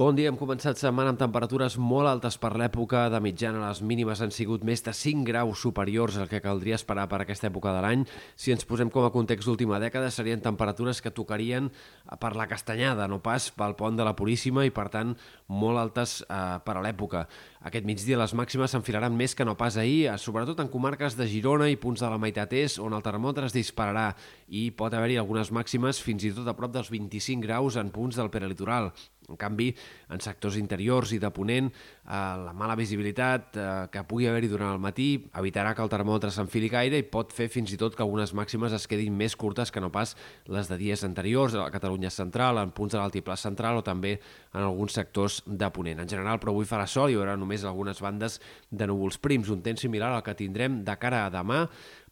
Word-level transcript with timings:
Bon 0.00 0.16
dia, 0.16 0.30
hem 0.30 0.36
començat 0.40 0.78
setmana 0.80 1.10
amb 1.12 1.18
temperatures 1.20 1.74
molt 1.76 2.08
altes 2.08 2.38
per 2.40 2.54
l'època. 2.56 3.02
De 3.12 3.18
mitjana 3.20 3.66
les 3.66 3.82
mínimes 3.84 4.22
han 4.24 4.30
sigut 4.32 4.62
més 4.64 4.80
de 4.80 4.94
5 4.96 5.26
graus 5.28 5.60
superiors 5.60 6.16
al 6.16 6.30
que 6.30 6.40
caldria 6.40 6.78
esperar 6.78 7.04
per 7.10 7.18
aquesta 7.20 7.50
època 7.50 7.74
de 7.76 7.82
l'any. 7.84 8.06
Si 8.32 8.48
ens 8.54 8.64
posem 8.64 8.88
com 8.88 9.04
a 9.04 9.10
context 9.12 9.44
d'última 9.44 9.76
dècada, 9.82 10.08
serien 10.08 10.40
temperatures 10.40 11.02
que 11.04 11.12
tocarien 11.12 11.68
per 12.16 12.32
la 12.32 12.48
castanyada, 12.48 13.10
no 13.12 13.18
pas 13.20 13.50
pel 13.52 13.76
pont 13.76 14.00
de 14.00 14.08
la 14.08 14.16
Puríssima 14.16 14.64
i, 14.64 14.72
per 14.72 14.86
tant, 14.88 15.12
molt 15.52 15.82
altes 15.84 16.22
eh, 16.24 16.40
per 16.64 16.78
a 16.80 16.86
l'època. 16.86 17.26
Aquest 17.68 17.84
migdia 17.84 18.16
les 18.16 18.32
màximes 18.32 18.72
s'enfilaran 18.72 19.12
més 19.12 19.36
que 19.36 19.44
no 19.44 19.58
pas 19.60 19.76
ahir, 19.76 20.06
eh, 20.08 20.16
sobretot 20.16 20.64
en 20.64 20.72
comarques 20.72 21.20
de 21.20 21.28
Girona 21.28 21.68
i 21.68 21.76
punts 21.76 22.00
de 22.00 22.08
la 22.08 22.16
meitat 22.16 22.56
est, 22.56 22.80
on 22.80 22.96
el 22.96 23.04
termòmetre 23.04 23.52
es 23.52 23.58
dispararà 23.58 24.14
i 24.48 24.70
pot 24.72 24.96
haver-hi 24.96 25.20
algunes 25.20 25.52
màximes 25.52 26.00
fins 26.00 26.24
i 26.24 26.32
tot 26.32 26.48
a 26.48 26.56
prop 26.56 26.72
dels 26.72 26.88
25 26.88 27.44
graus 27.44 27.76
en 27.76 27.92
punts 27.92 28.16
del 28.16 28.32
peralitoral. 28.32 28.94
En 29.30 29.38
canvi, 29.40 29.70
en 30.10 30.20
sectors 30.20 30.58
interiors 30.58 31.14
i 31.14 31.20
de 31.22 31.30
ponent, 31.30 31.70
eh, 31.70 32.10
la 32.44 32.52
mala 32.56 32.76
visibilitat 32.78 33.56
eh, 33.56 33.68
que 33.92 34.04
pugui 34.08 34.26
haver-hi 34.26 34.50
durant 34.50 34.74
el 34.74 34.82
matí 34.82 35.08
evitarà 35.38 35.74
que 35.74 35.84
el 35.84 35.92
termòmetre 35.92 36.32
s'enfili 36.34 36.70
gaire 36.72 36.98
i 36.98 37.06
pot 37.06 37.32
fer 37.34 37.48
fins 37.52 37.72
i 37.72 37.78
tot 37.80 37.94
que 37.96 38.04
algunes 38.04 38.34
màximes 38.34 38.74
es 38.76 38.88
quedin 38.90 39.16
més 39.16 39.36
curtes 39.38 39.70
que 39.70 39.82
no 39.82 39.92
pas 39.94 40.16
les 40.50 40.68
de 40.70 40.78
dies 40.80 41.04
anteriors 41.06 41.54
a 41.54 41.62
la 41.62 41.70
Catalunya 41.70 42.10
central, 42.10 42.58
en 42.58 42.74
punts 42.74 42.96
de 42.96 43.00
l'altiplà 43.00 43.38
central 43.38 43.78
o 43.78 43.86
també 43.86 44.16
en 44.18 44.64
alguns 44.64 44.98
sectors 44.98 45.40
de 45.46 45.70
ponent. 45.70 46.02
En 46.02 46.10
general, 46.10 46.40
però 46.42 46.54
avui 46.54 46.66
farà 46.68 46.88
sol 46.90 47.10
i 47.10 47.14
hi 47.14 47.20
haurà 47.20 47.36
només 47.38 47.64
algunes 47.64 48.02
bandes 48.02 48.40
de 48.70 48.86
núvols 48.90 49.20
prims, 49.22 49.50
un 49.50 49.62
temps 49.62 49.80
similar 49.80 50.12
al 50.14 50.24
que 50.26 50.34
tindrem 50.34 50.82
de 50.84 50.96
cara 51.00 51.24
a 51.26 51.32
demà, 51.32 51.64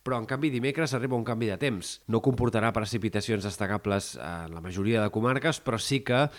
però 0.09 0.17
en 0.23 0.25
canvi 0.25 0.49
dimecres 0.49 0.95
arriba 0.97 1.19
un 1.19 1.25
canvi 1.27 1.51
de 1.51 1.59
temps. 1.61 1.89
No 2.09 2.23
comportarà 2.25 2.71
precipitacions 2.73 3.45
destacables 3.45 4.15
en 4.17 4.55
la 4.57 4.63
majoria 4.65 5.03
de 5.03 5.11
comarques, 5.13 5.59
però 5.61 5.77
sí 5.77 5.99
que 6.01 6.23
eh, 6.25 6.31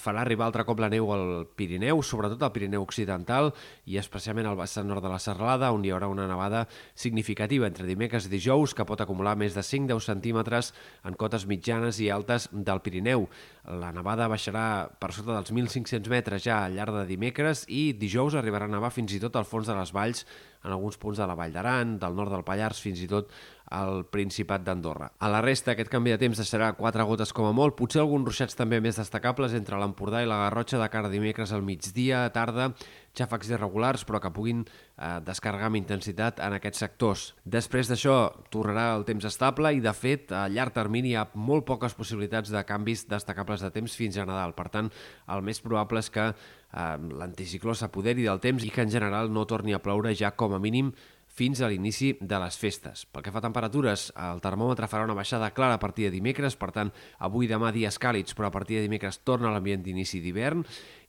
farà 0.00 0.22
arribar 0.22 0.46
altre 0.46 0.64
cop 0.64 0.80
la 0.80 0.88
neu 0.88 1.10
al 1.12 1.44
Pirineu, 1.58 2.00
sobretot 2.00 2.40
al 2.40 2.54
Pirineu 2.54 2.86
Occidental 2.86 3.50
i 3.84 3.98
especialment 4.00 4.48
al 4.48 4.56
vessant 4.56 4.88
nord 4.88 5.04
de 5.04 5.12
la 5.12 5.20
Serralada, 5.20 5.74
on 5.76 5.84
hi 5.84 5.92
haurà 5.92 6.08
una 6.08 6.24
nevada 6.30 6.64
significativa 6.96 7.68
entre 7.68 7.84
dimecres 7.84 8.30
i 8.30 8.32
dijous, 8.32 8.72
que 8.72 8.88
pot 8.88 9.04
acumular 9.04 9.36
més 9.36 9.52
de 9.52 9.66
5-10 9.66 10.08
centímetres 10.08 10.72
en 11.04 11.20
cotes 11.20 11.44
mitjanes 11.44 12.00
i 12.00 12.08
altes 12.08 12.48
del 12.52 12.80
Pirineu. 12.80 13.28
La 13.68 13.90
nevada 13.92 14.30
baixarà 14.32 14.88
per 14.96 15.10
sota 15.12 15.34
dels 15.34 15.50
1.500 15.52 16.08
metres 16.08 16.44
ja 16.46 16.62
al 16.64 16.76
llarg 16.78 16.94
de 16.96 17.02
dimecres 17.10 17.66
i 17.68 17.92
dijous 17.92 18.36
arribarà 18.38 18.64
a 18.64 18.72
nevar 18.72 18.88
fins 18.94 19.12
i 19.12 19.20
tot 19.20 19.36
al 19.36 19.44
fons 19.44 19.68
de 19.68 19.76
les 19.76 19.92
valls 19.92 20.24
en 20.64 20.72
alguns 20.72 20.96
punts 20.96 21.20
de 21.20 21.26
la 21.28 21.36
Vall 21.36 21.52
d'Aran, 21.52 21.98
del 22.00 22.16
nord 22.16 22.32
del 22.32 22.46
Pallars, 22.48 22.80
fins 22.80 23.02
i 23.04 23.08
tot 23.10 23.28
al 23.70 24.04
Principat 24.08 24.64
d'Andorra. 24.64 25.10
A 25.18 25.28
la 25.32 25.42
resta, 25.44 25.72
aquest 25.72 25.90
canvi 25.92 26.14
de 26.14 26.20
temps 26.20 26.38
deixarà 26.40 26.72
quatre 26.78 27.04
gotes 27.08 27.32
com 27.36 27.48
a 27.48 27.54
molt, 27.56 27.76
potser 27.78 28.00
alguns 28.02 28.28
ruixats 28.28 28.56
també 28.58 28.80
més 28.80 28.98
destacables 29.00 29.54
entre 29.56 29.78
l'Empordà 29.80 30.22
i 30.24 30.28
la 30.28 30.40
Garrotxa 30.44 30.80
de 30.80 30.88
cara 30.92 31.12
dimecres 31.12 31.52
al 31.52 31.64
migdia, 31.66 32.24
a 32.24 32.32
tarda, 32.32 32.70
xàfecs 33.18 33.50
irregulars, 33.50 34.04
però 34.06 34.20
que 34.22 34.32
puguin 34.34 34.62
eh, 34.64 35.18
descarregar 35.26 35.68
amb 35.70 35.80
intensitat 35.80 36.42
en 36.44 36.56
aquests 36.56 36.84
sectors. 36.84 37.24
Després 37.44 37.90
d'això, 37.90 38.16
tornarà 38.52 38.92
el 38.96 39.04
temps 39.08 39.26
estable 39.28 39.72
i, 39.74 39.82
de 39.84 39.94
fet, 39.96 40.32
a 40.32 40.46
llarg 40.52 40.76
termini 40.76 41.12
hi 41.12 41.18
ha 41.18 41.26
molt 41.34 41.66
poques 41.68 41.96
possibilitats 41.98 42.52
de 42.54 42.62
canvis 42.68 43.06
destacables 43.10 43.64
de 43.64 43.72
temps 43.74 43.98
fins 43.98 44.18
a 44.18 44.26
Nadal. 44.28 44.54
Per 44.58 44.68
tant, 44.72 44.92
el 45.34 45.44
més 45.44 45.60
probable 45.64 46.04
és 46.04 46.10
que 46.14 46.30
eh, 46.30 46.96
l'anticicló 47.20 47.74
s'apoderi 47.74 48.28
del 48.28 48.42
temps 48.44 48.64
i 48.64 48.72
que, 48.72 48.84
en 48.86 48.92
general, 48.94 49.32
no 49.32 49.46
torni 49.50 49.74
a 49.76 49.82
ploure 49.82 50.14
ja 50.16 50.34
com 50.36 50.54
a 50.54 50.62
mínim 50.62 50.92
fins 51.38 51.60
a 51.62 51.68
l'inici 51.70 52.16
de 52.18 52.38
les 52.42 52.56
festes. 52.58 53.04
Pel 53.06 53.22
que 53.22 53.30
fa 53.30 53.38
a 53.38 53.44
temperatures, 53.44 54.08
el 54.18 54.42
termòmetre 54.42 54.88
farà 54.90 55.06
una 55.06 55.14
baixada 55.14 55.52
clara 55.54 55.78
a 55.78 55.82
partir 55.82 56.08
de 56.08 56.16
dimecres, 56.16 56.56
per 56.58 56.72
tant, 56.74 56.90
avui 57.22 57.46
i 57.46 57.50
demà 57.50 57.70
dies 57.74 58.00
càlids, 58.02 58.34
però 58.34 58.50
a 58.50 58.54
partir 58.54 58.80
de 58.80 58.86
dimecres 58.88 59.20
torna 59.22 59.52
l'ambient 59.54 59.84
d'inici 59.84 60.22
d'hivern, 60.24 60.64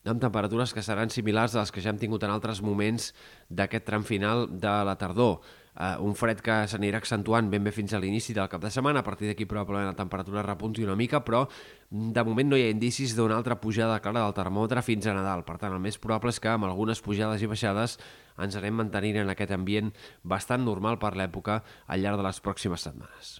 amb 0.10 0.22
temperatures 0.22 0.74
que 0.74 0.84
seran 0.86 1.12
similars 1.12 1.56
a 1.56 1.64
les 1.64 1.74
que 1.74 1.82
ja 1.82 1.92
hem 1.92 2.00
tingut 2.02 2.24
en 2.24 2.34
altres 2.34 2.62
moments 2.66 3.12
d'aquest 3.50 3.88
tram 3.90 4.06
final 4.08 4.46
de 4.50 4.76
la 4.86 4.96
tardor. 5.02 5.42
Uh, 5.80 5.96
un 6.04 6.12
fred 6.12 6.42
que 6.44 6.56
s'anirà 6.68 7.00
accentuant 7.00 7.48
ben 7.48 7.64
bé 7.64 7.72
fins 7.72 7.94
a 7.96 8.02
l'inici 8.04 8.34
del 8.36 8.50
cap 8.52 8.60
de 8.60 8.68
setmana, 8.68 9.00
a 9.00 9.08
partir 9.08 9.30
d'aquí 9.30 9.48
probablement 9.48 9.88
la 9.88 9.96
temperatura 9.96 10.44
repunti 10.44 10.84
una 10.84 10.98
mica, 11.00 11.24
però 11.24 11.46
de 11.90 12.24
moment 12.28 12.52
no 12.52 12.60
hi 12.60 12.66
ha 12.68 12.74
indicis 12.74 13.16
d'una 13.16 13.40
altra 13.40 13.56
pujada 13.64 14.02
clara 14.04 14.26
del 14.26 14.36
termòmetre 14.36 14.84
fins 14.84 15.08
a 15.08 15.16
Nadal. 15.16 15.46
Per 15.48 15.56
tant, 15.56 15.72
el 15.72 15.80
més 15.80 15.96
probable 15.98 16.36
és 16.36 16.44
que 16.44 16.52
amb 16.52 16.68
algunes 16.68 17.00
pujades 17.00 17.40
i 17.40 17.48
baixades 17.48 17.96
ens 18.36 18.60
anem 18.60 18.76
mantenint 18.84 19.24
en 19.24 19.32
aquest 19.32 19.56
ambient 19.56 19.96
bastant 20.24 20.68
normal 20.68 21.00
per 21.00 21.16
l'època 21.16 21.62
al 21.88 22.04
llarg 22.04 22.20
de 22.20 22.28
les 22.28 22.44
pròximes 22.44 22.84
setmanes. 22.84 23.40